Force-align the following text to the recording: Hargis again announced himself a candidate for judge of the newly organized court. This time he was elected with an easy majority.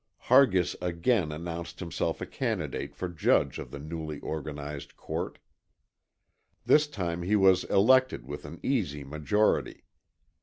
Hargis 0.19 0.75
again 0.81 1.31
announced 1.31 1.79
himself 1.79 2.21
a 2.21 2.25
candidate 2.25 2.95
for 2.95 3.07
judge 3.07 3.59
of 3.59 3.69
the 3.69 3.77
newly 3.77 4.19
organized 4.21 4.97
court. 4.97 5.37
This 6.65 6.87
time 6.87 7.21
he 7.21 7.35
was 7.35 7.65
elected 7.65 8.25
with 8.25 8.43
an 8.45 8.59
easy 8.63 9.03
majority. 9.03 9.83